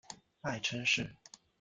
[0.41, 1.15] 爱称是。